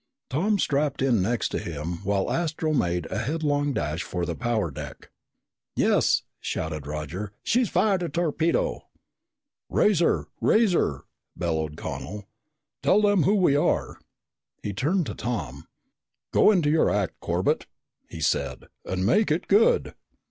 Tom 0.31 0.57
strapped 0.57 1.03
in 1.03 1.21
next 1.21 1.49
to 1.49 1.59
him, 1.59 2.03
while 2.03 2.31
Astro 2.31 2.73
made 2.73 3.05
a 3.11 3.19
headlong 3.19 3.71
dash 3.71 4.01
for 4.01 4.25
the 4.25 4.33
power 4.33 4.71
deck. 4.71 5.11
"Yes!" 5.75 6.23
shouted 6.39 6.87
Roger. 6.87 7.33
"She's 7.43 7.69
fired 7.69 8.01
a 8.01 8.09
torpedo!" 8.09 8.87
"Raise 9.69 9.99
her! 9.99 10.25
Raise 10.41 10.71
her!" 10.71 11.03
bellowed 11.37 11.77
Connel. 11.77 12.27
"Tell 12.81 12.99
them 13.03 13.21
who 13.25 13.35
we 13.35 13.55
are!" 13.55 13.99
He 14.63 14.73
turned 14.73 15.05
to 15.05 15.13
Tom. 15.13 15.67
"Go 16.33 16.49
into 16.49 16.71
your 16.71 16.89
act, 16.89 17.19
Corbett," 17.19 17.67
he 18.09 18.21
said, 18.21 18.69
"and 18.83 19.05
make 19.05 19.29
it 19.29 19.47
good!" 19.47 19.93